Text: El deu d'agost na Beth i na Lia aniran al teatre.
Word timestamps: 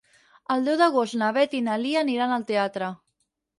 El 0.55 0.63
deu 0.67 0.79
d'agost 0.79 1.17
na 1.23 1.29
Beth 1.37 1.55
i 1.59 1.63
na 1.67 1.77
Lia 1.83 2.01
aniran 2.03 2.35
al 2.39 2.49
teatre. 2.51 2.91